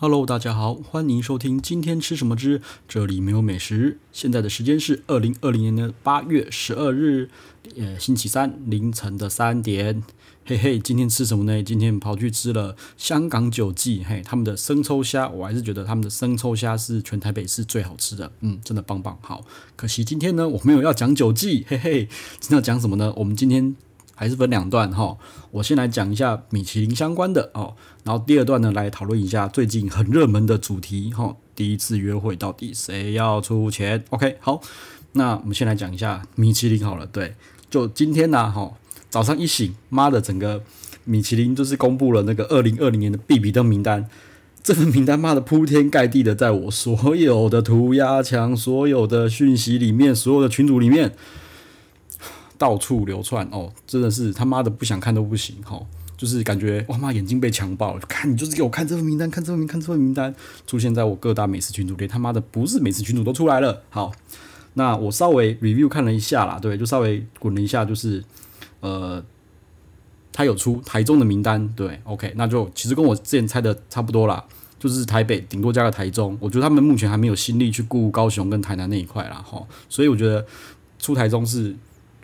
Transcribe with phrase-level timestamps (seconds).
[0.00, 3.98] Hello，大家好，欢迎收听今天吃什么之这里没有美食。
[4.12, 7.28] 现在的时间是二零二零年的八月十二日，
[7.76, 10.04] 呃，星期三凌晨的三点。
[10.44, 11.60] 嘿嘿，今天吃什么呢？
[11.64, 19.18] 今天跑去吃了香港九记，嘿，他们的生抽虾，我还是觉得他们的生抽虾是全台北市最好吃的，嗯，真的棒棒。
[19.20, 19.44] 好，
[19.74, 22.08] 可惜今天呢，我没有要讲九记，嘿嘿，
[22.38, 23.12] 今天要讲什么呢？
[23.16, 23.74] 我们今天。
[24.18, 25.16] 还是分两段哈，
[25.52, 34.60] 我先来讲一下米其林相关的哦，然后第二段呢，来讨论一下最近很热门的主题哈，第一次约会到底谁要出钱？OK，好，
[35.12, 37.36] 那我们先来讲一下米其林好了，对，
[37.70, 38.72] 就今天呢哈，
[39.08, 40.64] 早上一醒，妈的，整个
[41.04, 44.08] 米其林就是公布了那个二零二零年的必比登名单，
[44.64, 51.14] 这份名单妈的铺天盖地的在我所有的涂鸦墙、所有的讯息里面、所有的群组里面。
[52.58, 55.80] 到处流窜哦，真的是他妈的不想看都不行哈，
[56.16, 60.34] 就是感觉哇妈眼睛被强暴了，看你就是给我看这份名单，看这份名，看这份名单
[60.66, 63.84] 出现在我各大美食群组里，他妈的不是美食群组都出来了。
[63.90, 64.10] 好，
[64.74, 68.24] 那我稍微 review 看了一下啦，对，就稍微滚了一下，就是
[68.80, 69.24] 呃，
[70.32, 74.44] 他有出台中的名单，对，OK，那就其实跟我之前猜的差不多啦，
[74.80, 80.44] 就是台北顶多加个台中，我觉得他们目前还没有心力去顾高雄跟台南那一块啦哈，所以我觉得
[80.98, 81.76] 出台中是。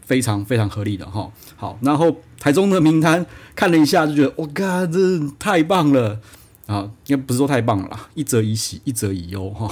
[0.05, 3.25] 非常非常合理的哈，好，然后台中的名单
[3.57, 4.99] 看了一下，就觉得我靠，这
[5.39, 6.21] 太棒了
[6.67, 6.91] 啊！
[7.07, 9.71] 应该不是说太棒了，一则以喜，一则以忧哈。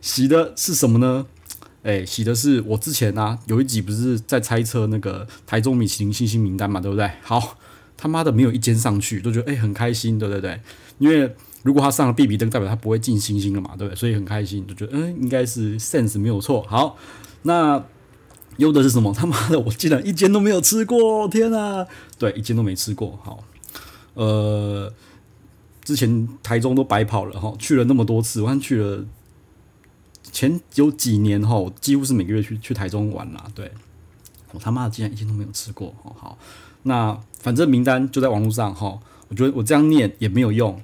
[0.00, 1.26] 喜的是什么呢？
[1.82, 7.08] 哎，喜的是我之前啊有一集不是在猜测那个台中米其林星星名单嘛，对不对？
[7.22, 7.56] 好，
[7.96, 10.60] 他妈的没有一间上去，都觉得哎很开心，对不对，对？
[10.98, 13.96] 因为如果他上了 B B 灯，代表他不会进星星了嘛，对不对？
[13.96, 16.62] 所以很开心，就觉得嗯应该是 sense 没有错。
[16.62, 16.98] 好，
[17.42, 17.84] 那。
[18.60, 19.12] 优的是什么？
[19.12, 21.26] 他妈的，我竟然一间都没有吃过！
[21.26, 21.84] 天啊，
[22.18, 23.18] 对，一间都没吃过。
[23.24, 23.42] 好，
[24.14, 24.92] 呃，
[25.82, 29.04] 之前台中都白跑了哈，去了那么多次，我看去了
[30.30, 33.46] 前有几年哈，几乎是每个月去去台中玩啦。
[33.54, 33.72] 对，
[34.52, 35.94] 我他妈的竟然一间都没有吃过。
[36.02, 36.38] 好，
[36.84, 40.80] 那反正名单就在网络上哈，我觉得我这样念也没有用。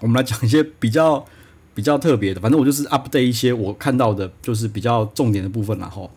[0.00, 1.24] 我们来讲一些比较
[1.72, 6.10] 比较特别的，反正我就是 update 一些我看到的，就是比较重点的部分然后。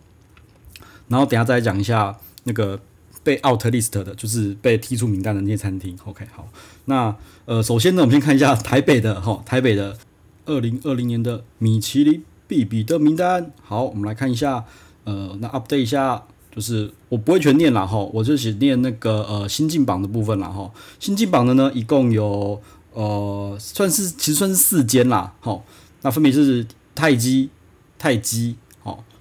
[1.10, 2.80] 然后等下再来讲一下那个
[3.24, 5.98] 被 out list 的，就是被踢出名单的那些餐厅。
[6.04, 6.48] OK，好，
[6.84, 7.14] 那
[7.46, 9.98] 呃，首先呢，我们先看一下台北的哈，台北的
[10.46, 13.50] 二零二零年的米其林必比的名单。
[13.60, 14.64] 好，我们来看一下，
[15.02, 16.22] 呃，那 update 一下，
[16.54, 20.70] 就是我不会全念了哈，我就只念那个呃新进榜的部分了哈。
[21.00, 25.64] 新进榜的呢，一共有呃算是其实算是四间啦，好，
[26.02, 27.50] 那分别是泰姬、
[27.98, 28.54] 泰姬。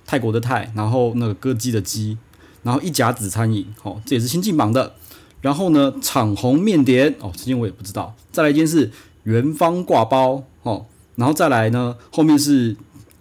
[0.10, 2.18] 泰国的泰，然后那个歌姬的姬，
[2.64, 4.94] 然后一甲子餐饮，哦，这也是新进榜的。
[5.40, 8.16] 然后呢，昶鸿面点，哦，这间我也不知道。
[8.32, 8.90] 再来一间是
[9.26, 12.76] 元芳挂包，哦，然后再来呢，后面是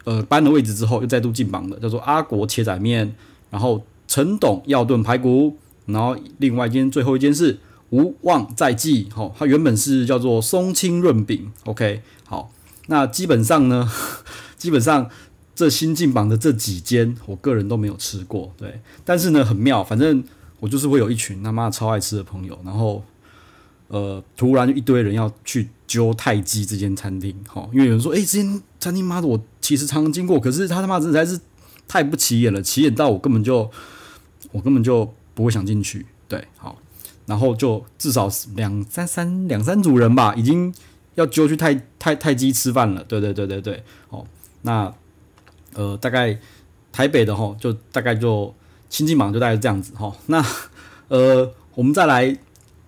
[0.04, 3.14] 呃搬了位置之后又再度进榜的，叫做阿国切仔面，
[3.50, 7.58] 然后陈董药炖排骨，然后另外一间最后一间是
[7.90, 12.50] 无望在记，哦，它原本是叫做松青润饼，OK，好，
[12.86, 13.92] 那基本上呢，
[14.56, 15.10] 基本上。
[15.58, 18.80] 这新进榜的这几间，我个人都没有吃过，对。
[19.04, 20.22] 但是呢，很妙，反正
[20.60, 23.02] 我就是会有一群他妈超爱吃的朋友，然后
[23.88, 31.40] 呃，突然一堆人要去揪泰姬这间餐厅，哈，因为有人说，哎，这间餐厅妈的，我其实常常经过，可是他他妈实在是
[31.88, 33.68] 太不起眼了，起眼到我根本就
[34.52, 36.78] 我根本就不会想进去，对，好，
[37.26, 40.72] 然后就至少两三三两三组人吧，已经
[41.16, 44.24] 要揪去泰泰泰姬吃饭了，对对对对对，好，
[44.62, 44.94] 那。
[45.74, 46.38] 呃，大概
[46.92, 48.54] 台北的齁，就大概就
[48.88, 50.12] 新进榜就大概这样子齁。
[50.26, 50.44] 那
[51.08, 52.36] 呃，我们再来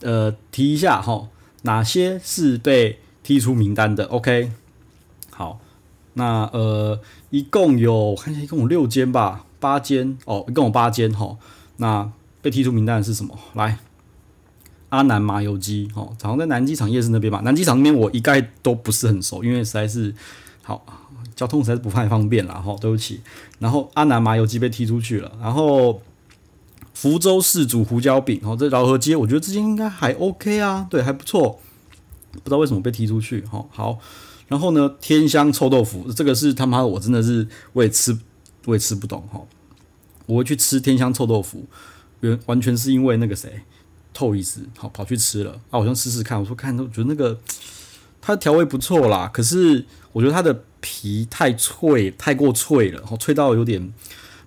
[0.01, 1.27] 呃提一下齁，
[1.63, 4.51] 哪些是被踢出名单的？OK，
[5.31, 5.61] 好，
[6.15, 6.99] 那呃
[7.31, 11.37] 一共有看一下，一共有六间吧，八间哦，一共有八间哈。
[11.77, 12.11] 那
[12.43, 13.39] 被踢出名单的是什么？
[13.55, 13.79] 来，
[14.89, 17.41] 阿南麻油鸡哦，好像在南机场夜市那边吧。
[17.45, 20.15] 南机场那边我一概都不是很熟，因为实在是
[20.63, 20.85] 好。
[21.41, 23.19] 交通实在是不太方便了哈，对不起。
[23.61, 26.03] 然后阿南麻油鸡被踢出去了，然后
[26.93, 31.59] 福州市主胡椒饼，哦，这饶河街，我觉得这间应该还 OK 啊，对，还不错。
[32.33, 33.99] 不知道为什么被踢出去，哈，好。
[34.49, 38.19] 然后呢，天香臭豆腐，这个是他妈的，我真的是我也吃，
[38.67, 39.41] 我也吃不懂哈。
[40.27, 41.65] 我会去吃天香臭豆腐，
[42.21, 43.63] 原完全是因为那个谁，
[44.13, 47.41] 透一次，好跑去吃了啊，我想试试看，我说看，我觉得那个
[48.21, 50.65] 它的调味不错啦，可是我觉得它的。
[50.81, 53.93] 皮太脆，太过脆了，然后脆到有点，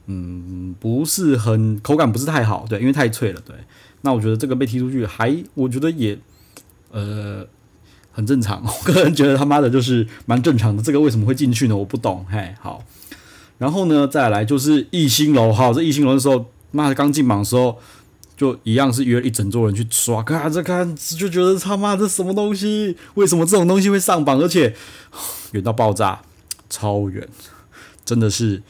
[0.08, 3.56] 嗯，不是很口感不是太好，对，因为太脆了，对。
[4.02, 6.18] 那我觉得这个被踢出去还，我觉得也，
[6.92, 7.48] 呃，
[8.12, 8.62] 很正常。
[8.66, 10.84] 我个人觉得他妈的就是蛮正常的。
[10.84, 11.78] 这个为什么会进去呢？
[11.78, 12.26] 我不懂。
[12.30, 12.84] 嘿，好。
[13.60, 15.54] 然后呢，再来就是一星楼。
[15.54, 17.80] 好，这一星楼的时候，妈的刚进榜的时候，
[18.36, 22.96] 就一样是约一整桌人去刷，看这看就觉得他妈这什么东西？
[23.16, 24.40] 为什么这种东西会上榜？
[24.40, 24.76] 而且
[25.52, 26.22] 远到爆炸，
[26.70, 27.28] 超远，
[28.04, 28.62] 真的是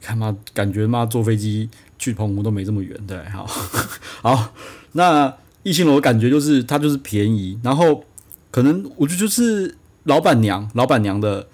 [0.00, 1.68] 看妈感觉妈坐飞机
[1.98, 2.98] 去澎湖都没这么远。
[3.06, 3.46] 对，好，
[4.22, 4.52] 好，
[4.92, 8.04] 那一星楼感觉就是它就是便宜，然后
[8.50, 11.46] 可能我觉得就是老板娘，老板娘的。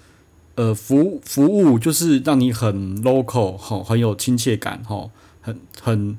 [0.57, 5.07] 呃，服服务就是让你很 local 哈，很有亲切感哈，
[5.39, 6.17] 很很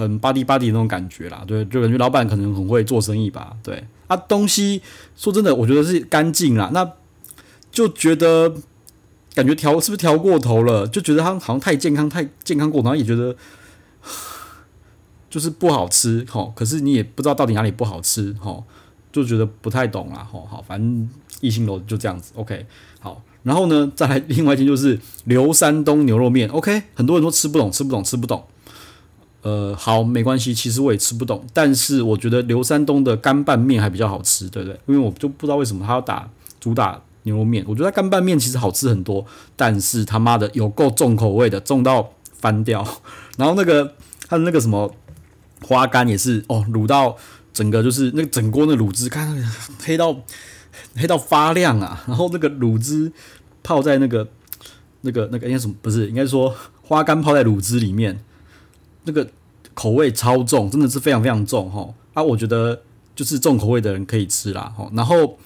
[0.00, 4.80] 很巴蒂巴蒂那种感觉啦，对，就感觉老板可能很会做生意吧，对啊，东西
[5.14, 6.90] 说真的，我觉得是干净啦，那
[7.70, 8.54] 就觉得
[9.34, 10.88] 感觉调是不是调过头了？
[10.88, 13.36] 就觉得它好像太健康，太健康过头，然后也觉得
[15.28, 18.64] 就是不好吃哈，可是你也不知道到底哪里不好吃哈，
[19.12, 21.08] 就觉得不太懂啦，好好，反正
[21.40, 22.66] 一星楼就这样子，OK，
[22.98, 23.22] 好。
[23.42, 28.44] 然后呢，再来另外一间就是 刘山东牛肉面，OK，很多人都吃不懂，吃不懂，吃不懂。
[29.42, 34.78] 呃，好，没关系，其实我也吃不懂，但是我觉得刘山东的干拌面还比较好吃，对不对？
[34.86, 36.28] 因为我就不知道为什么他要打
[36.58, 39.24] 主打牛肉面，我觉得干拌面其实好吃很多，
[39.56, 42.86] 但是他妈的有够重口味的，重到翻掉。
[43.36, 43.94] 然后那个
[44.28, 44.94] 他的那个什么
[45.62, 47.16] 花干也是哦，卤到
[47.52, 49.36] 整个就是那个整锅的卤汁，看
[49.84, 50.16] 黑到。
[50.94, 52.02] 黑到发亮啊！
[52.06, 53.12] 然后那个卤汁
[53.62, 54.26] 泡在那个、
[55.00, 55.74] 那个、那个应该什么？
[55.82, 58.18] 不是，应该说花干泡在卤汁里面，
[59.04, 59.26] 那个
[59.74, 61.92] 口味超重，真的是非常非常重哈！
[62.14, 62.82] 啊，我觉得
[63.14, 64.90] 就是重口味的人可以吃啦哈。
[64.94, 65.38] 然后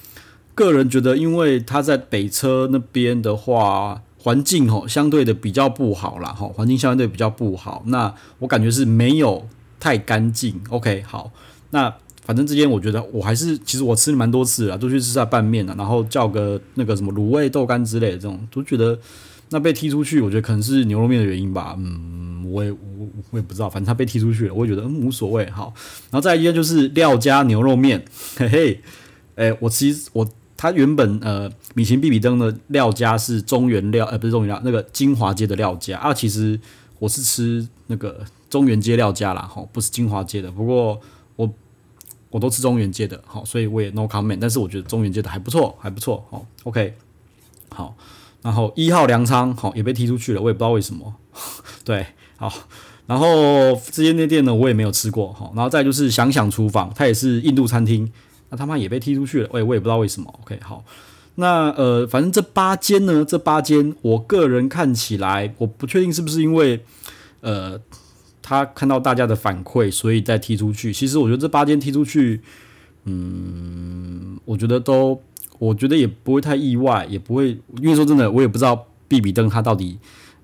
[0.54, 7.82] 个人觉得，因为他在北车那边的话，环境哈相对的比较不好啦哈，环境相对比较不好。
[7.86, 9.46] 那我感觉是没有
[9.78, 10.60] 太干净。
[10.70, 11.30] OK，好，
[11.70, 11.94] 那。
[12.26, 18.98] 反正之间我觉得我还是，其实我吃了蛮多次了，都去吃下拌面了，然后叫个那个什么卤味豆干之类的这种，都觉得
[19.54, 25.72] 那被踢出去，我觉得可能是牛肉面的原因吧，嗯，我也我我也不知道，反正他被踢出去了，我也觉得嗯无所谓，好，
[26.10, 28.04] 然后再一个就是廖家牛肉面，
[28.36, 28.80] 嘿嘿，
[29.36, 36.58] 诶，我其实我他原本呃米其林必比登的廖家是中原料，呃不是中原料，那个金华街的廖家啊，其实
[36.98, 41.00] 我是吃那个中原街廖家啦，哈，不是金华街的，不过
[41.36, 41.48] 我。
[42.30, 44.38] 我都吃中原街的，好，所以我也 no comment。
[44.40, 46.92] 但是我觉得中原街的还不错，还不错，好，OK，
[47.68, 47.96] 好。
[48.44, 51.14] 然后一号粮仓，好，也被踢出去了，我也不知道为什么。
[51.82, 52.06] 对，
[52.36, 52.52] 好。
[53.06, 53.26] 然后
[53.90, 55.52] 这间店呢，我也没有吃过，好。
[55.56, 58.12] 然后再就是想想厨房，它也是印度餐厅，
[58.50, 60.32] 那他妈也被踢出去了，我也我也不知道为什么。
[60.42, 60.84] OK，好。
[61.34, 66.84] 那呃，反正这八间呢，这八间，我个人看起来，我不确定是不是因为
[67.40, 67.80] 呃。
[68.46, 70.92] 他看到大家的反馈，所以再踢出去。
[70.92, 72.42] 其实我觉得这八间踢出去，
[73.04, 75.18] 嗯，我觉得都，
[75.64, 79.98] 我觉得也不会太意外，也不会，因为说真的，我也不知道必比登他到底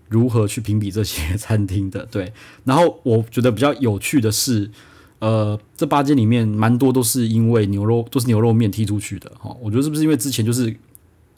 [0.09, 2.07] 如何去评比这些餐厅的。
[2.07, 2.33] 对，
[2.65, 4.71] 然后我觉得比较有趣的是，
[5.19, 9.55] 呃，这八间里面蛮多都是因为牛肉都是牛肉面踢出去的哈。
[9.61, 10.75] 我觉得是不是因为之前就是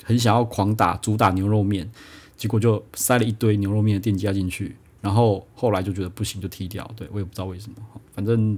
[0.05, 1.91] 很想要狂打主打牛肉面，
[2.37, 4.77] 结果就塞了一堆牛肉面的店家进去。
[5.01, 6.89] 然后后来就觉得不行，就踢掉。
[6.95, 7.75] 对，我也不知道为什么，
[8.15, 8.57] 反正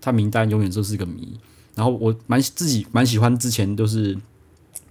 [0.00, 1.38] 他名单永远都是个谜。
[1.74, 4.16] 然后我蛮自己蛮喜欢之前都是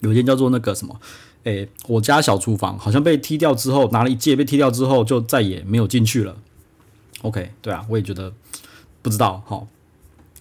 [0.01, 0.99] 有一间叫做那个什么，
[1.45, 6.35] 诶，我家小厨房，好像被踢掉之后拿了一届被踢掉之后就再也没有进去了。
[7.21, 8.31] OK，对啊，我也觉得
[9.01, 9.41] 不知道。
[9.47, 9.67] 好，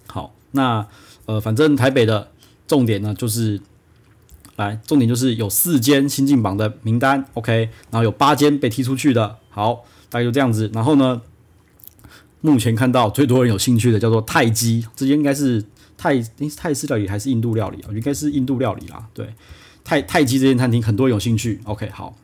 [0.07, 0.85] 好，那
[1.25, 2.29] 呃，反正台北的
[2.67, 3.61] 重点呢就是
[4.57, 7.25] 来，重点就是有四间新进榜的名单。
[7.33, 9.37] OK，然后有八间被踢出去的。
[9.49, 9.85] 好。
[10.11, 11.21] 大概就这样子，然后呢，
[12.41, 15.63] 目前看到最多人有兴趣的叫做泰姬，这间应该是
[16.01, 16.19] 泰，
[16.57, 17.93] 泰式料理还是印度料理啊？
[17.93, 19.07] 应该是印度料理啦。
[19.13, 19.31] 对，
[19.83, 21.59] 泰泰基这间餐厅很多有兴趣。
[21.65, 22.17] OK，好。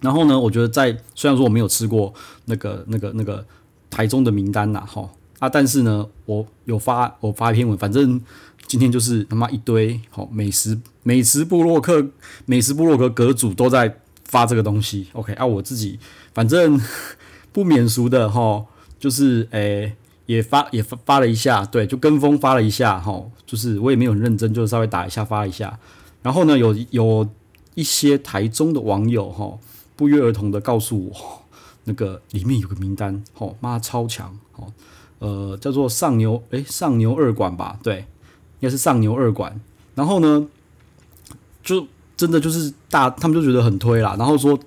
[0.00, 2.12] 然后呢，我觉得在虽然说我没有吃过
[2.46, 3.46] 那个那个那个
[3.88, 5.08] 台中的名单呐，哈
[5.38, 8.20] 啊，但是呢，我有发我发一篇文，反正
[8.66, 12.08] 今天就是他妈一堆好美食美食部落客
[12.44, 15.06] 美食部落格阁主都在发这个东西。
[15.12, 16.00] OK，啊，我自己。
[16.34, 16.80] 反正
[17.52, 18.66] 不免俗的哈，
[18.98, 19.94] 就是诶、
[20.26, 25.78] 也发也发发了一下，对，就跟风发了一下哈，就是我也没有很认真，就稍微打一下发一下。
[26.22, 27.28] 然后呢，有有
[27.74, 29.58] 一些台中的网友哈，
[29.96, 31.42] 不约而同的告诉我，
[31.84, 34.72] 那个里面有个名单，吼妈超强，吼
[35.18, 37.98] 呃叫做上牛诶、上牛二馆吧，对，
[38.60, 39.60] 应该是上牛二馆。
[39.94, 40.46] 然后呢，
[41.62, 44.58] 就真的就是大，他们就觉得很推啦，然后说。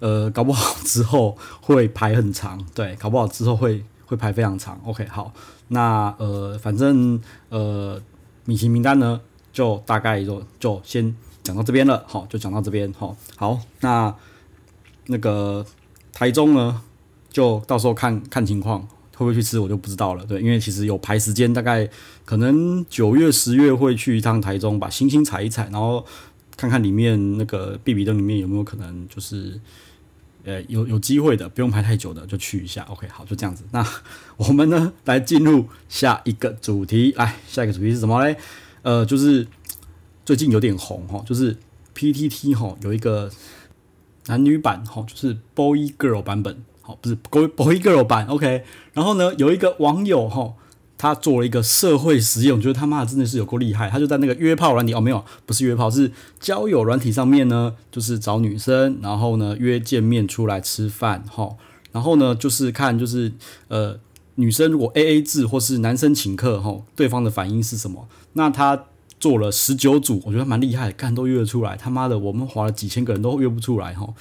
[0.00, 4.80] 呃，搞不好之后会排很长，对，搞不好之后会会排非常长。
[4.86, 5.34] OK，好，
[5.68, 8.00] 那呃，反正呃，
[8.46, 9.20] 米其林名单呢，
[9.52, 14.14] 就大概就就先讲到这边了，好，就讲到这边，好，好，那
[15.08, 15.64] 那个
[16.14, 16.80] 台中呢，
[17.28, 18.80] 就到时候看看情况，
[19.14, 21.86] 会不会去吃我就不知道了，对，因为其实有排时间，大概
[22.24, 26.02] 可能九月十月会去一趟台中，把星星踩一踩，然后
[26.56, 29.60] 看看里面那个必比灯里面有没有可能就是。
[30.48, 32.82] 呃，有有机会的，不用排太久的，就去一下。
[32.88, 33.64] OK，好，就这样子。
[33.70, 33.86] 那
[34.38, 37.12] 我们呢，来进入下一个主题。
[37.18, 38.34] 来，下一个主题是什么嘞？
[38.80, 39.46] 呃，就是
[40.24, 41.54] 最近有点红哈，就是
[41.94, 43.30] PTT 哈有一个
[44.28, 48.26] 男女版哈，就是 Boy Girl 版本，好，不是 Boy Boy Girl 版。
[48.28, 48.64] OK，
[48.94, 50.54] 然后呢，有一个网友哈。
[50.98, 53.88] 他做了一个社会实验，我觉得他妈的真的是有够厉害。
[53.88, 61.56] 他就在那个约炮软体哦，没有，不是约炮，是交友软体上面呢，就是找女生，然后呢约见面出来吃饭，哈，
[61.92, 63.32] 然后呢就是看就是
[63.68, 63.98] 呃
[64.34, 68.08] 女生如果 AA 制或是男生请客，哈，对方的反应是什么？
[68.32, 68.86] 那他
[69.20, 71.76] 做了十九组，我觉得蛮厉害，看都约得出来。
[71.76, 74.12] 他妈的，我们划了几千个人都约不出来，哈。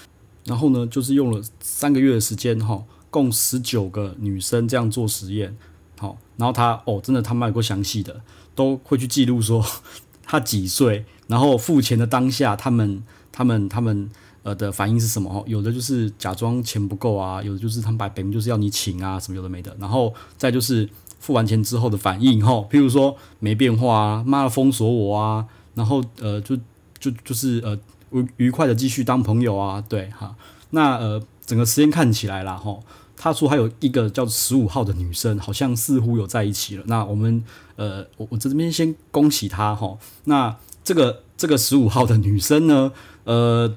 [0.46, 5.56] 然后呢，就是用了三个月的时间，哈，共十九个女生这样做实验。
[6.00, 8.22] 好，然后他哦，真的他妈有够详细的，
[8.54, 9.66] 都会去记录说
[10.24, 14.10] 他几岁，然后付钱的当下，他们他们他们
[14.44, 15.30] 呃的反应是什么？
[15.32, 20.88] 哦，有的就是假装钱不够啊，有的就是他们摆明就是要你请啊，什么有的没的，然后再就是
[21.20, 26.56] 付完钱之后的反应，哈，譬如说没变化啊，妈的封锁我啊，然后呃就
[27.00, 27.78] 就就是呃
[28.12, 30.36] 愉愉快的继续当朋友啊，对哈，
[30.70, 32.78] 那呃整个时间看起来啦，哈。
[33.20, 36.84] 他说还有一个叫十五号的女生，好像似乎有在一起了。
[36.86, 37.44] 那我们
[37.76, 39.98] 呃，我我这边先恭喜他哈。
[40.26, 42.92] 那这个这个十五号的女生呢，
[43.24, 43.76] 呃，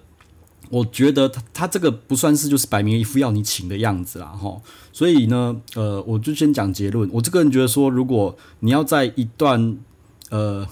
[0.69, 4.61] 我觉得她她这个不算是就是摆明一副要你请的样子啦哈。
[4.93, 7.09] 所以呢，呃，我就先讲结论。
[7.11, 9.79] 我这个人觉得说，如果你要在一段
[10.29, 10.67] 呃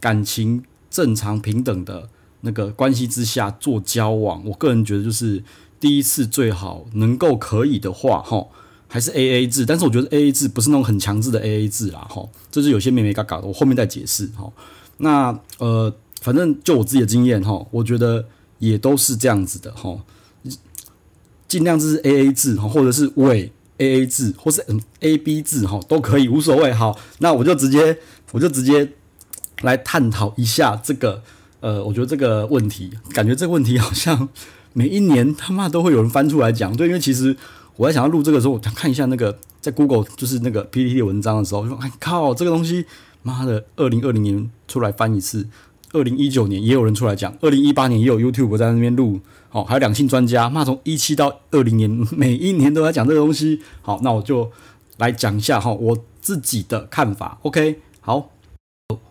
[0.00, 2.08] 感情正常平等的
[2.40, 5.44] 那个关系之下做交往，我个人觉得就是。
[5.80, 8.46] 第一次最好能够可以的话，哈，
[8.88, 9.64] 还是 A A 制。
[9.64, 14.52] 但是我觉得 A A 制不是那种很强制的 A A 制啦，哈，这是有些眉眉角角的，我后面再解释，哈。
[14.98, 18.26] 那呃，反正就我自己的经验，哈，我觉得
[18.58, 19.98] 也都是这样子的，哈。
[21.46, 24.64] 尽量就是 A A 制，哈，或者是伪 A A 制，或是
[25.00, 26.72] A B 制，哈，都可以，无所谓。
[26.72, 27.98] 好，那我就直接，
[28.32, 28.92] 我就直接
[29.62, 31.22] 来探讨一下这个，
[31.60, 34.28] 呃，我觉得这个问题，感觉这个问题好像。
[34.78, 37.36] 每一年他妈都会有人翻出来讲，对，因为其实
[37.74, 42.84] 我在想要录这个时候，我看一下那个在 Google 就是那个 PPT 的文章的时候，我说哎靠，这个东西
[43.24, 45.48] 妈的，二零二零年出来翻一次，
[45.92, 49.18] 二零一九年也有人出来讲，二零一八年也有 YouTube 在那边录，
[49.48, 54.52] 好，还有两性专家，妈从一七到二零年 每一年都在讲这个东西，好，那我就
[54.98, 58.30] 来讲一下哈我自己的看法，OK，好，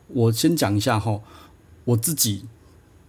[0.08, 1.20] 我先讲一下哈
[1.84, 2.46] 我自己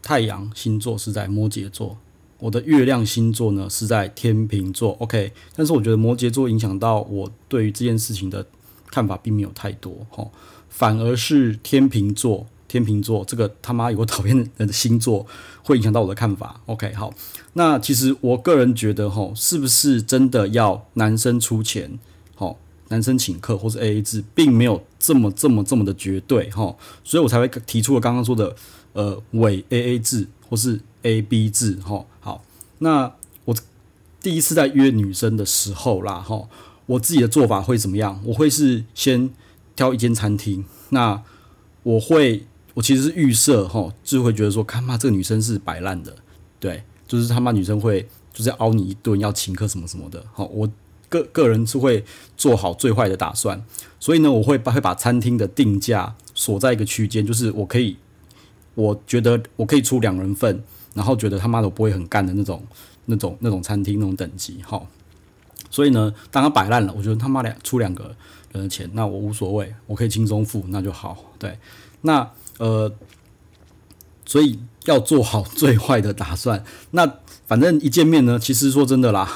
[0.03, 1.99] 太阳星座是在摩羯座。
[2.41, 8.47] 我的月亮星座呢是在天秤座，OK，但是我觉得摩羯座影响到我对于这件事情的
[8.87, 10.25] 看法并没有太多，哈，
[10.69, 15.27] 反而是天秤座，天秤座这个他妈有个讨厌的星座
[15.65, 17.13] 会影响到我的看法，OK，好，
[17.55, 21.99] 那其实我个人觉得，哈，是不是真的要男生出钱，
[22.37, 22.55] 哈，
[22.91, 28.55] 男生请客或是 AA 制，并没有这么这么这么的绝对，哈，所以我才会提出了刚刚说的，
[28.93, 32.07] 呃，伪 AA 制或是 AB 制，哈。
[32.79, 33.57] 那我
[34.21, 36.49] 第一次在约女生的时候啦，哈，
[36.87, 38.21] 我自己的做法会怎么样？
[38.27, 39.31] 我会是先
[39.75, 41.23] 挑一间餐厅，那
[41.83, 46.17] 我会，我其实是预设哈，就会觉得说，看嘛，这个女生是摆烂的，
[46.61, 50.69] 对，就是他妈女生会就是要凹你一顿，要请客什么什么的，好，我
[51.09, 52.05] 个个人是会
[52.37, 53.65] 做好最坏的打算，
[53.99, 57.97] 所以呢，我会把会把餐厅的定价锁在一个区间，就是我可以，
[58.75, 60.63] 我觉得我可以出两人份。
[60.99, 62.61] 然后觉得他妈的不会很干的那种、
[63.05, 64.83] 那种、那种餐厅那种等级哈，
[65.71, 68.13] 所以呢，当他摆烂了，我觉得他妈的出两个
[68.51, 71.17] 人的钱，那我无所谓，我可以轻松付，那就好。
[71.39, 71.57] 对，
[72.01, 72.29] 那
[72.59, 72.93] 呃，
[74.27, 76.65] 所以要做好最坏的打算。
[76.91, 77.09] 那
[77.47, 79.31] 反正一见面呢，其实说真的啦，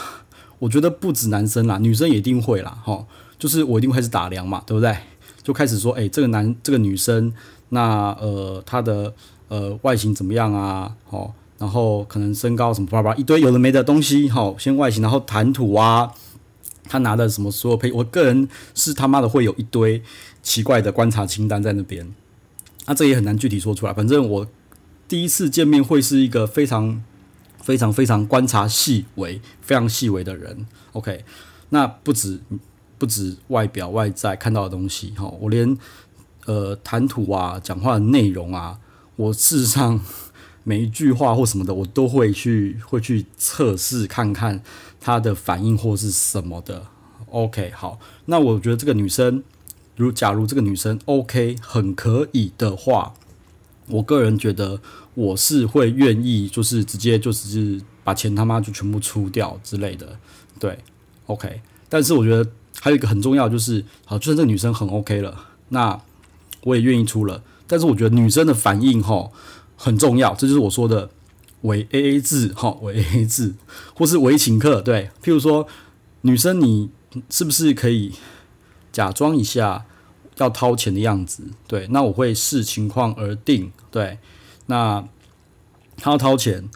[0.58, 3.06] 我觉得不止男生啦，女生也一定会啦，哈，
[3.38, 4.96] 就是我一定会开始打量嘛，对不对？
[5.44, 7.32] 就开始说，哎，这个男，这个女生，
[7.68, 9.14] 那呃，她的
[9.46, 10.96] 呃外形怎么样啊？
[11.10, 11.32] 哦。
[11.62, 16.12] 然后可能身高什么巴拉巴拉一堆有的没的东西，好，先外形，然后谈吐啊，
[16.88, 20.02] 他拿的什么所有配，我个人是他妈的会有一堆
[20.42, 22.12] 奇怪的观察清单在那边，
[22.86, 23.94] 那这也很难具体说出来。
[23.94, 24.48] 反正我
[25.06, 27.00] 第一次见面会是一个非常
[27.60, 30.66] 非常非常观察细微、非常细微的人。
[30.94, 31.24] OK，
[31.68, 32.40] 那不止
[32.98, 35.78] 不止外表外在看到的东西，哈，我连
[36.46, 38.80] 呃谈吐啊，讲话的内容啊，
[39.14, 40.00] 我事实上
[40.64, 44.62] 每一句话或什么的，我都会去会去测试看看
[45.00, 46.86] 她的反应或是什么的。
[47.30, 49.42] OK，好，那我觉得这个女生，
[49.96, 53.14] 如假如这个女生 OK 很可以的话，
[53.88, 54.80] 我个人觉得
[55.14, 60.18] 我是会愿意，就是直接就是把钱他妈就全部出掉之类的，
[60.58, 60.78] 对
[61.26, 61.62] ，OK。
[61.88, 62.50] 但是我觉得
[62.80, 66.00] 还有一个很重要就是，好，就算这个女生很 OK 了，那
[66.62, 67.42] 我也愿意出了。
[67.66, 69.30] 但是我觉得女生的反应齁
[69.82, 71.10] 很重要，这就是我说的
[71.62, 73.54] 伪 AA 制哈，伪 AA 制，
[73.94, 75.66] 或是伪请客，对，譬如说
[76.22, 76.90] 女生你。
[77.28, 78.10] 是不是可以
[78.90, 79.84] 假装一下
[80.38, 81.42] 要掏钱的样子？
[81.68, 83.70] 对，那我会视情况而定。
[83.90, 84.18] 对，
[84.64, 85.06] 那
[85.98, 86.70] 他要掏钱，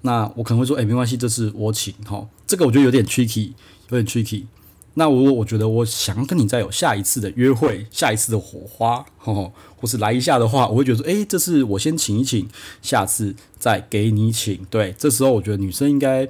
[0.00, 3.52] 那我可能会说：“哎、欸，没关系，这是我请。”哈，这个我觉得有点 tricky，
[3.90, 4.46] 有点 tricky。
[4.94, 12.48] 那我我觉得我想跟你再有下一次的约会，下一次的火花，吼，或是来一下的话，我会觉得说：“哎、欸，这是我先请一请，
[12.80, 16.28] 下次再给你请。”对，这时候我觉得女生应该。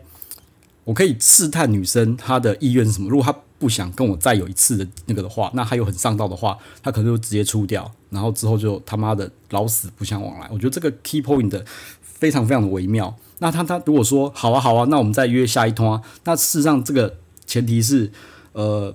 [0.85, 3.09] 我可以试探女生她的意愿是什么。
[3.09, 10.47] 如果她不想跟我再有一次的那个的话，那她又很上道的话，她可能就直接出掉，然后之后就他妈的老死不相往来。
[10.53, 11.65] 我觉得这个 key point 的
[12.03, 13.17] 非常非常的微妙。
[13.39, 16.03] 那他他如果说好啊好啊，那我们再约下一通啊。
[16.25, 17.17] 那事实上这个
[17.47, 18.13] 前提是，
[18.55, 18.93] 呃，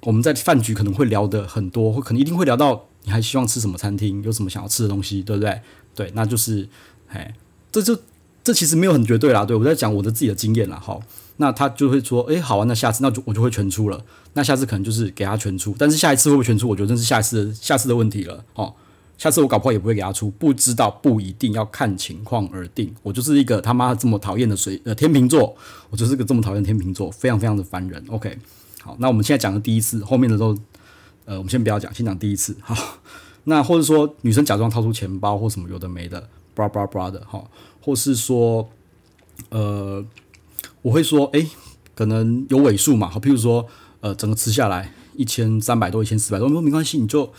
[0.00, 5.60] 我们在饭局可能会聊得很多，会可能一定会聊到你还希望吃什么餐厅，有什么想要吃的东西，对不对？
[5.94, 6.68] 对，那就是，
[7.08, 7.34] 哎，
[7.70, 7.96] 这就
[8.42, 9.44] 这其实没有很绝对啦。
[9.44, 11.02] 对，我在讲我的自己的经验啦，好。
[11.36, 14.04] 那他就会说，诶、好啊，那下次那就我就会全出了。
[14.34, 18.44] 那下次可能就是给他全出，但是下一次会不会全出，我觉得这是下一次的下次的问题了。
[18.52, 18.74] 哦，
[19.16, 22.94] 下次我搞不好也不会给他出，不知道，不一定要看情况而定。
[23.02, 25.56] 我就是一个他妈这么讨厌的水呃天秤座，
[25.88, 28.04] 我就是个这么讨厌天秤座，非常非常的烦人。
[28.10, 28.36] OK，
[28.82, 30.56] 好，那我们现在讲的第一次，后面的都
[31.24, 32.56] 呃，我们先不要讲，先讲第一次。
[32.60, 32.74] 好，
[33.44, 37.44] 那或者说女生假装掏出钱包或什么有的没的，bra bra bra 的哈，
[37.80, 38.68] 或是说
[39.50, 40.04] 呃。
[40.82, 41.46] 我会说，哎，
[41.94, 43.66] 可能有尾数嘛，好，譬如说，
[44.00, 47.30] 呃，整个吃下来一千三百多，一千四百多，我说没关系，你就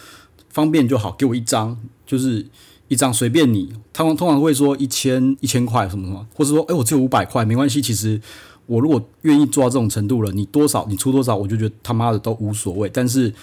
[0.49, 1.75] 方便就好，给我一张，
[2.05, 2.45] 就是
[2.91, 3.71] 一张随便你。
[3.93, 7.81] 他们通常会说一千一千块什么什么，或者说，哎，我只有五百块，没关系。
[7.81, 8.19] 其实
[8.65, 12.89] 我如果愿意做到这种程度了，你多少你出多少，我就觉得他妈的都无所谓。
[12.93, 13.33] 但是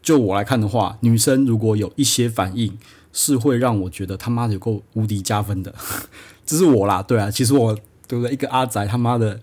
[0.00, 2.78] 就我来看的话，女生如果有一些反应，
[3.12, 5.74] 是会让我觉得他妈的有够无敌加分的。
[6.46, 7.76] 这是我啦，对啊，其实我。
[8.06, 8.34] 对不对？
[8.34, 9.40] 一个阿宅他妈的，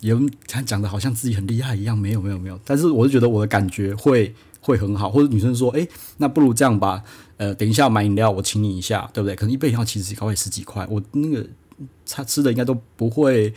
[0.00, 2.58] 也他讲的好像自己很厉害一样，没有没有没有。
[2.64, 7.04] 但是我是觉得我的感觉会会很好，或者女生说，哎，那不如这样吧，
[7.38, 9.34] 呃，等一下买饮料我请你一下，对不对？
[9.34, 11.46] 可能一杯饮料其实高也十几块，我那个
[12.06, 13.54] 他吃的应该都不会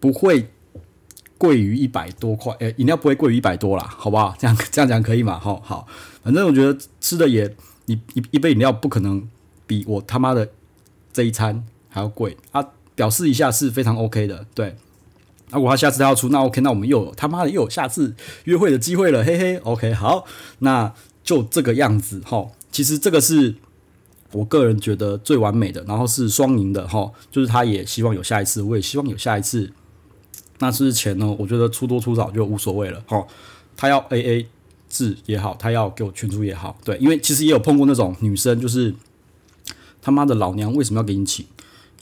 [0.00, 0.48] 不会
[1.36, 4.34] 贵于一百多块，呃，饮料不会贵于一百多啦，好不好？
[4.38, 5.38] 这样这样讲可以吗？
[5.38, 5.86] 好好，
[6.24, 7.54] 反正我觉得吃的也，
[7.84, 9.28] 一一一杯饮料不可能
[9.66, 10.48] 比我他妈的
[11.12, 12.66] 这一餐还要贵啊。
[12.98, 14.74] 表示一下是非常 OK 的，对。
[15.50, 19.56] 如果他下次他要出，那 OK，那我们又有他妈的又有下次约会的机会了，嘿嘿。
[19.58, 20.26] OK，好，
[20.58, 22.48] 那就这个样子哈。
[22.70, 23.54] 其实这个是
[24.32, 27.10] 我个人觉得最完美的，然后是双赢的哈。
[27.30, 29.72] 就是他也希望有下一次，我也希望有下一次。
[30.58, 33.26] 那之前呢，我觉得出多出少就无所谓了哈。
[33.76, 34.46] 他要 AA
[34.88, 38.92] 制也好，他要给我全出也好，对，因为其实也有碰过那种女生，就是
[40.02, 41.46] 他妈的老娘为什么要给你请，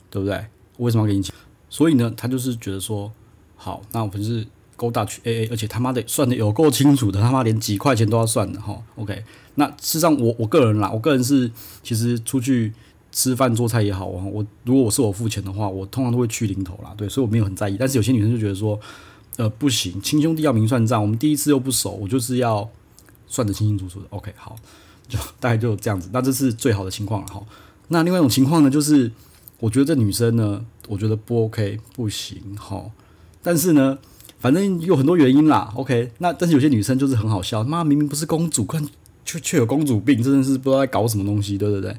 [0.09, 0.45] 对不对？
[0.77, 1.33] 为什么要给你请？
[1.69, 3.11] 所以呢，他就是觉得说，
[3.55, 4.47] 好，那我们是
[4.77, 8.81] Go Dutch AA，而且他妈的算的有够清楚的，他妈连几块钱都要算的哈。
[8.95, 9.21] OK，
[9.55, 11.51] 那事实上我我个人啦，我个人是
[11.83, 12.71] 其实出去
[13.11, 17.75] 吃饭做菜也好啊，我如果我是我付钱的话，我通常都会去零头啦，对，所以我没有很在意。
[17.77, 18.79] 但是有些女生就觉得说，
[19.37, 22.69] 呃，不行，亲兄弟要明算账，我们第一次又不熟，我就是要
[23.27, 24.05] 算得清清楚楚的。
[24.11, 24.55] OK，好，
[25.07, 26.09] 就 大概就这样子。
[26.13, 27.43] 那这是最好的情况了哈。
[27.87, 29.11] 那另外一种情况呢，就是。
[29.59, 32.91] 我觉得这女生呢，我觉得不 OK，不行哈。
[33.41, 33.97] 但是呢，
[34.39, 35.71] 反正有很多原因啦。
[35.75, 38.85] OK，那但是有些女生就是很好笑，妈明明不是公主，看
[39.25, 41.95] 却却有公主病，真的是不知道在搞什么东西，对不对？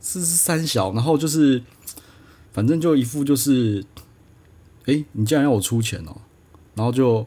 [0.00, 1.62] 是是三小，然后就是
[2.52, 3.84] 反正就一副就是，
[4.86, 6.16] 诶，你竟然要我出钱哦，
[6.74, 7.26] 然后就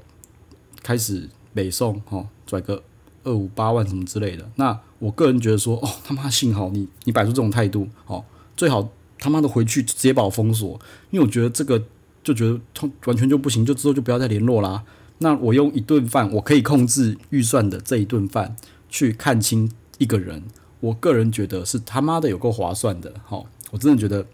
[0.81, 2.83] 开始北宋哦，拽个
[3.23, 4.49] 二五八万什么之类的。
[4.55, 8.23] 那我个人觉得说，哦他妈幸好你你摆出这种态度，哦
[8.55, 8.89] 最好。
[9.23, 11.83] 他妈的回去直接把我封锁，因为我觉得这个
[12.23, 14.83] 就觉得通完全就不行，就之后就不要再联络啦。
[15.19, 18.55] 那我用一顿饭，我可以控制预算的这一顿饭
[18.89, 20.43] 去看清一个人，
[20.79, 23.13] 我个人觉得是他妈的有够划算的。
[23.23, 24.25] 好，我真的觉得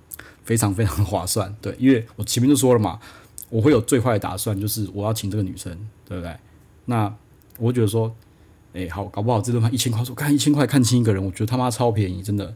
[0.44, 1.54] 非常非常划算。
[1.62, 3.00] 对，因为我前面就说了嘛，
[3.50, 6.34] 我会有最坏的打算，就是我要请这个女生，对不对？
[6.86, 7.14] 那
[7.60, 8.16] 我觉得说，
[8.74, 12.56] 哎，好，搞不好这顿饭一千块，说看一千块看清一个人，我觉得他妈超便宜，真的，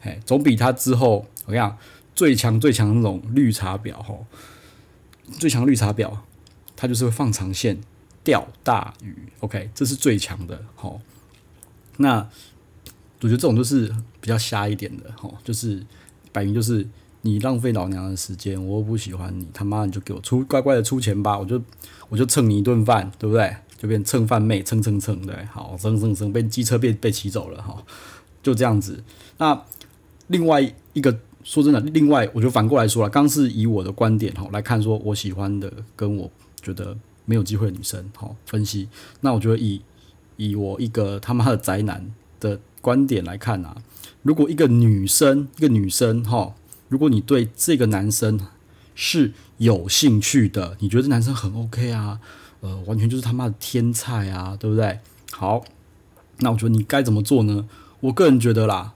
[0.00, 1.78] 哎，总比他之后我跟你讲
[2.16, 4.26] 最强最强那种绿茶婊吼，
[5.38, 6.18] 最强绿茶婊，
[6.76, 7.78] 他就是会放长线
[8.24, 11.00] 钓大鱼，OK，这是最强的，吼。
[11.98, 12.28] 那
[13.20, 15.84] 我觉得这种就是比较瞎一点的，吼，就是
[16.32, 16.86] 摆明就是
[17.22, 21.60] 你浪费老娘的时间，我又不喜欢你，他妈你就给我出乖乖的出钱吧，我就
[22.08, 23.56] 我就蹭你一顿饭，对不对？
[23.76, 27.80] 就变蹭饭妹，蹭蹭蹭，对，好，蹭蹭蹭，被机车被被骑走了，哈，
[28.42, 29.04] 就这样子。
[29.36, 29.64] 那
[30.26, 30.60] 另外
[30.92, 31.16] 一个
[31.48, 36.30] 说真的，另外我就反过来说了，刚是以我的观点哈来看，说我喜欢的跟我
[36.60, 38.86] 觉得没有机会的女生，好分析。
[39.22, 39.80] 那我觉得以
[40.36, 42.06] 以我一个他妈的宅男
[42.38, 43.74] 的观点来看啊，
[44.20, 46.54] 如果一个女生，一个女生哈，
[46.90, 48.38] 如果你对这个男生
[48.94, 52.20] 是有兴趣的，你觉得这男生很 OK 啊，
[52.60, 54.98] 呃，完全就是他妈的天菜啊，对不对？
[55.32, 55.64] 好，
[56.40, 57.66] 那我觉得你该怎么做呢？
[58.00, 58.92] 我个人觉得啦，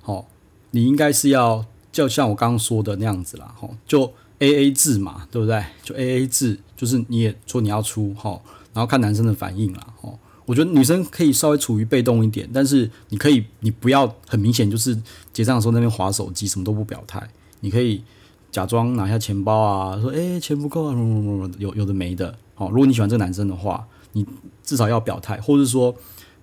[0.00, 0.26] 好，
[0.72, 5.62] 你应该是要就像我刚刚说的那样子啦，好，就 AA 制嘛，对不对？
[5.84, 10.18] 就 AA 制，就是你也说你要出，好，然后看男生的反应啦，好。
[10.44, 15.00] 我觉得女生可以稍微处于被动一点，但是你可以，你不要很明显就是
[15.32, 17.22] 结账的时候那边滑手机，什么都不表态。
[17.60, 18.02] 你可以
[18.50, 22.36] 假装拿下钱包啊，说诶钱不够啊，有 有的没的。
[22.54, 24.26] 好，如果你喜欢这个男生的话，你
[24.64, 25.94] 至少要表态，或者说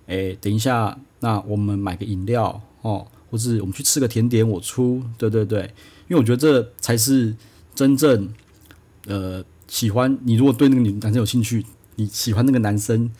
[0.06, 5.02] 诶等一下，那我们买个饮料哦，或是我们去吃个甜点，我出。
[5.16, 5.62] 对对对，
[6.08, 7.34] 因为我觉得这才是
[7.74, 8.28] 真正
[9.06, 10.34] 呃喜欢你。
[10.34, 11.64] 如果对那个女男生有兴趣，
[11.96, 13.10] 你喜欢那个男生。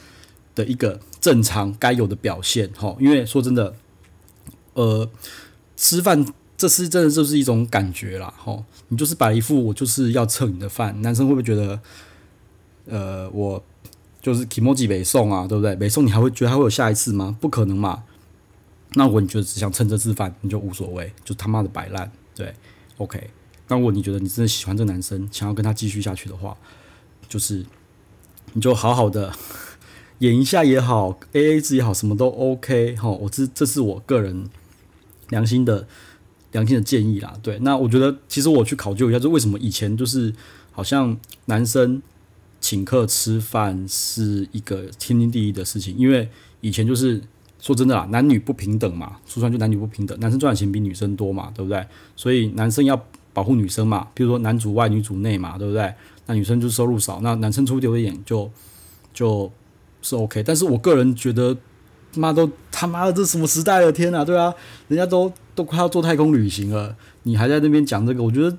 [0.53, 3.73] 的一个正常该有的表现，哈，因为说真的，
[4.75, 5.09] 呃，
[5.77, 11.81] 吃饭这是真的就是一种感觉啦，哈，你就是摆一副我就是要蹭你的饭，男生会不会觉得，
[12.87, 13.63] 呃，我
[14.21, 15.77] 就是 kimoji 北送啊，对不对？
[15.77, 17.37] 北送你还会觉得还会有下一次吗？
[17.41, 18.03] 不可能嘛。
[18.95, 22.55] 那如果你觉得只想蹭这次饭，你就无所谓，就他妈的摆烂，对
[22.99, 23.31] ，OK。
[23.69, 26.57] 那如果你觉得你真的喜欢这个男生，想要跟他继续下去的话，
[27.29, 27.65] 就是
[28.53, 29.33] 你就好好的。
[30.21, 33.09] 演一下也好，A A 制也好，什么都 OK 哈。
[33.09, 34.51] 我这这是我个人
[35.31, 35.89] 良心的
[36.53, 37.33] 良心的建议啦。
[37.43, 40.35] 对，那我觉得其实我去考究一下，就为什么以前就是
[40.73, 42.03] 好像男生
[42.61, 46.29] 请客吃饭是一个天经地义的事情，因为
[46.61, 47.23] 以前就是
[47.61, 51.87] 说真的啦，男女不平等嘛，说穿就男女不平等，男生赚的钱比女生多嘛，对不对？
[52.17, 53.01] 所以男生要
[53.33, 55.95] 保护女生嘛，比如说男主外女主内嘛，对不对？
[56.27, 58.51] 那女生就收入少，那男生出丢一点就
[59.15, 59.51] 就。
[60.03, 61.55] 是 OK，但是我个人觉得，
[62.17, 63.93] 妈都他妈的这什么时代了？
[63.93, 64.51] 天呐，对啊，
[64.89, 68.23] 人家都都快要做太空旅行了，你还在那边讲这个？
[68.23, 68.57] 我觉得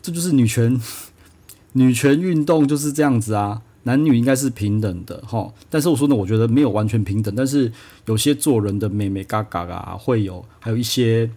[0.00, 0.80] 这就是女权，
[1.74, 5.52] 女权运动就是这样子啊，男女应该是平等的哈。
[5.68, 7.72] 但是我说呢，我觉得没有完全平等，但是
[8.06, 11.28] 有些做人的眉眉角角啊，会有还有一些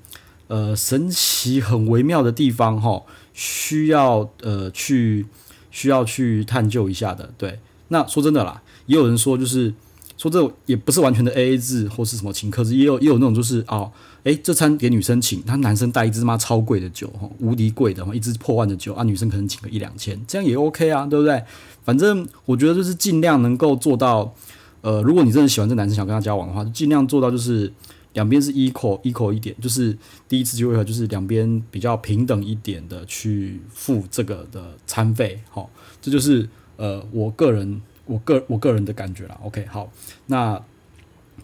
[0.48, 3.02] 呃神奇很微妙的地方哈，
[3.34, 5.26] 需要呃去
[5.72, 7.34] 需要去探究一下的。
[7.39, 8.62] 对，那说真的啦。
[8.86, 9.74] 也有人说，就是
[10.18, 13.92] 说这也不是完全的 AA 制或是什么请客制，也有也有那种就是哦，
[14.24, 21.44] 诶，这餐给女生请，他男生带一支妈超贵的酒，哈无敌贵的，一支破万的酒啊，女生可能请个一两千，这样也 OK 啊，对不对？
[21.84, 24.34] 反正我觉得就是尽量能够做到，
[24.82, 27.72] 呃，如果你真的喜欢这男生，想跟他交往的话，就尽量做到就是
[28.14, 29.98] 两边是 equal equal 一点，就是
[30.30, 35.70] 第一次机会就是两边比较平等一点的去付这个的餐费，好，
[36.02, 37.82] 这就是呃我个人。
[38.06, 39.90] 我个我个人的感觉啦，OK，好，
[40.26, 40.62] 那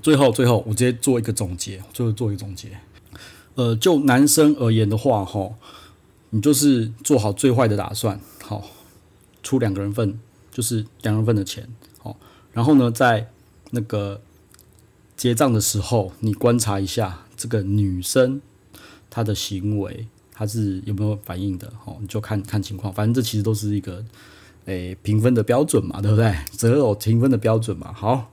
[0.01, 2.77] 最后最后我直接做一个总结，最后做一个总结。
[3.55, 5.53] 呃，就男生而言的话，哈，
[6.29, 8.63] 你就是做好最坏的打算，好，
[9.43, 10.19] 出两个人份，
[10.51, 12.17] 就是两人份的钱，好，
[12.53, 13.29] 然后呢，在
[13.71, 14.21] 那个
[15.17, 18.41] 结账的时候，你观察一下这个女生
[19.09, 24.03] 她的行为，她是有没有反应的，好，你就看看情况，反正这其实都是一个。
[24.65, 26.31] 诶，评分的标准嘛，对不对？
[26.51, 27.91] 择偶评分的标准嘛。
[27.91, 28.29] 好，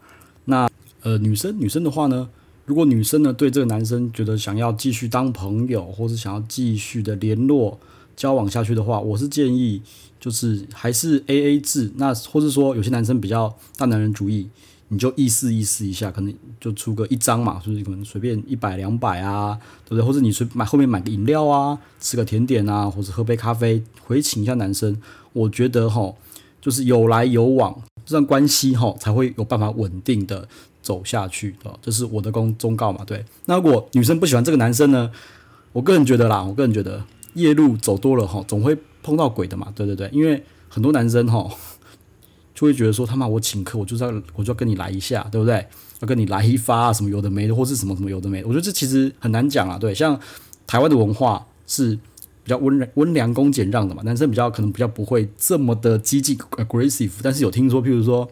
[1.07, 2.29] 呃，女生女生的话呢，
[2.65, 7.79] 如果女生呢对这个男生觉得想要继续当朋友，或是想要继续的联络
[8.17, 9.81] 交往下去的话，我是建议
[10.19, 11.93] 就是还是 AA 制。
[11.95, 14.49] 那或是说有些男生比较大男人主义，
[14.89, 20.03] 你就意思意思一下，可能就出个一张嘛，就是可能随便一百两百啊，对不对？
[20.05, 25.01] 或者你随买后面买个饮料啊，吃个甜点啊，或者喝杯咖啡回请一下男生，
[25.33, 26.13] 我觉得哈。
[26.59, 30.49] 就是有来有往，这段关系哈才会有办法稳定的
[30.87, 33.03] 走下去啊，这是我的公忠告嘛。
[33.05, 35.11] 对，那如果女生不喜欢这个男生呢？
[35.73, 37.03] 我个人觉得啦，我个人觉得
[37.35, 39.73] 夜路走多了哈，总会碰到鬼的嘛。
[39.75, 41.51] 对对对，因为很多男生哈，
[42.55, 45.67] 就会觉得说他妈我请客，我就要我就要跟你来一下，对不对？
[46.01, 48.47] 要跟你来一发啊，什么有的没的，或是什么什么有的没的。
[48.47, 49.77] 我觉得这其实很难讲啊。
[49.77, 50.19] 对，像
[50.67, 51.99] 台湾的文化是
[52.45, 57.13] 比较温温良恭俭让的嘛，男生比较可能比较不会这么的激进 aggressive。
[57.23, 58.31] 但是有听说，譬如说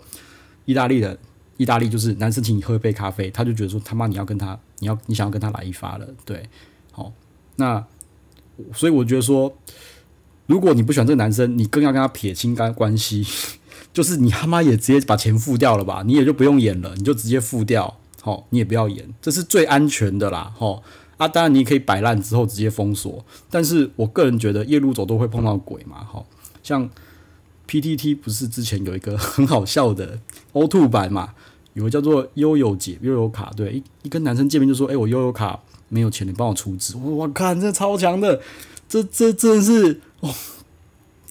[0.64, 1.18] 意大利的
[1.56, 6.48] 意大利，就是男生请你喝一杯咖啡，他就觉得说他妈你要跟他，你要你想要跟他来一发了，对，
[6.92, 7.12] 好，
[7.56, 7.84] 那
[8.72, 9.56] 所以我觉得说。
[10.46, 13.26] 如果你不喜欢这个男生，你更要跟他撇清干关系，
[13.94, 20.82] 就是你他妈也直接把钱付掉了吧，你也就不用演了，你就直接付掉，好，你也不要演，这是最安全的啦，吼
[21.16, 26.26] 啊，当然你可以摆烂之后直接封锁，但是我个人觉得夜路走都会碰到鬼嘛，好，
[26.62, 26.90] 像
[27.66, 30.18] PTT 不是之前有一个很好笑的
[30.52, 31.32] O Two 版嘛，
[31.74, 38.40] 有个叫做悠悠姐悠悠卡，对，一一跟男生见面就说，哎、我悠悠卡没有钱，你帮我储值，我看这超强的。
[38.88, 40.30] 这这真的是哦，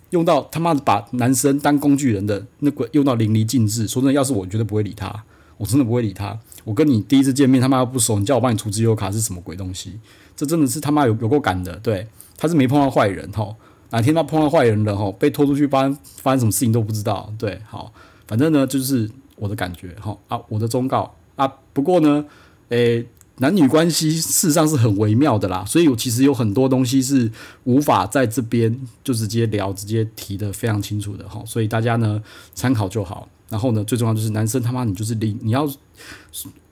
[0.10, 3.88] 用到他妈的把男生当工具人的那个用到淋漓尽致。
[3.88, 5.24] 说真的，要是我绝对不会理他，
[5.58, 6.38] 我真的不会理他。
[6.66, 10.00] 我跟你第一次见面，他妈不熟，你叫我帮你储值优卡是什么鬼东西？
[10.36, 11.76] 这真的是他妈有有够赶的。
[11.78, 13.56] 对，他是没碰到坏人哈，
[13.92, 17.32] 哪天他碰到坏人了哈，被拖出去发生发生什么事情都不知道。
[17.38, 17.94] 对，好，
[18.28, 21.48] 反正呢就是我的感觉哈啊，我的忠告啊。
[21.74, 22.26] 不过呢，
[22.70, 23.06] 诶。
[23.38, 27.30] 男女关系事实上是很微妙的啦，所以我其实有很多东西是
[27.64, 32.22] 无法在这边就直接聊、直接提的非常清楚的哈，所以大家呢
[32.54, 33.28] 参考就好。
[33.50, 35.68] 然后呢，最重要就是男生他妈你就是你你要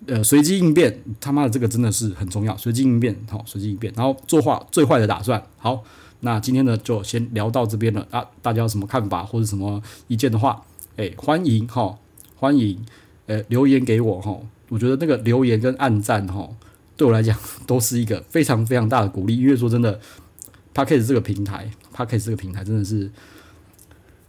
[0.05, 5.43] 呃随机应变，他妈的这个真的是很重要，随机应变好，随机应变，然后做坏最坏的打算。
[5.57, 5.83] 好，
[6.19, 10.63] 那今天呢就先聊到这边了啊，大家有什么看法或者什么意见的话，
[10.95, 11.97] 哎，欢迎哈，
[12.41, 12.83] 欢迎
[13.27, 14.35] 呃留言给我哈。
[14.67, 16.49] 我觉得那个留言跟按赞哈，
[16.97, 19.37] 对我来讲都是一个非常非常大的鼓励。
[19.37, 19.99] 因为说真的
[20.73, 23.11] ，Podcast 这个平台，Podcast 这个平台真的是，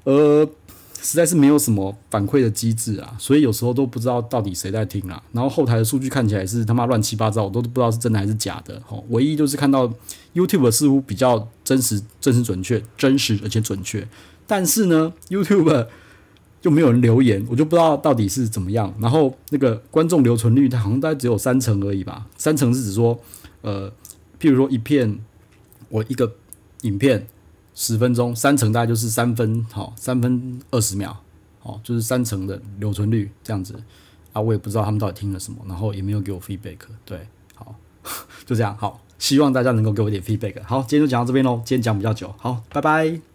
[0.05, 0.45] 呃，
[1.01, 5.23] 实在是没有什么反馈的机制啊，所以有时候都不知道到底谁在听啊。
[5.33, 8.79] 然后后台的数据看起来是他妈乱七八糟，我都不知道是真的还是假的。
[8.85, 9.91] 哈，唯一就是看到
[10.35, 14.07] YouTube 似乎比较真实、真实准确、真实而且准确，
[14.47, 15.87] 但是呢，YouTube。
[16.63, 18.95] 就没有人留言，我就不知道到底是怎么样。
[19.01, 22.25] 然后那个观众留存率，它好像大概只有三成而已吧。
[22.39, 23.19] 三成是指说，
[23.63, 23.91] 呃，
[24.41, 25.19] 譬如说一片，
[25.89, 26.33] 我一个
[26.83, 27.27] 影片
[27.75, 31.21] 十分钟，三成大概就是三分，好，三分二十秒，
[31.59, 33.75] 好，就是三成的留存率这样子。
[34.33, 36.79] 啊，我也不知道他们到底听了什么，然后也没有给我 feedback。
[37.05, 37.75] 对，好，
[38.47, 40.63] 就这样，好，希望大家能够给我一点 feedback。
[40.65, 43.32] 好，今天就讲到这边喽，今天讲比较久，好，拜拜。